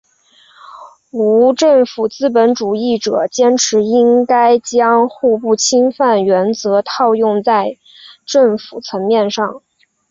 [1.11, 7.77] 无政府资本主义者坚持应该将互不侵犯原则套用在
[8.25, 9.61] 政府层面上。